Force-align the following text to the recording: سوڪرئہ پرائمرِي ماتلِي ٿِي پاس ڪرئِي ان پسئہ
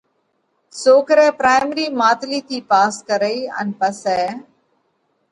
سوڪرئہ 0.81 1.29
پرائمرِي 1.39 1.85
ماتلِي 1.99 2.39
ٿِي 2.47 2.57
پاس 2.69 2.93
ڪرئِي 3.07 3.39
ان 3.59 3.69
پسئہ 3.79 4.21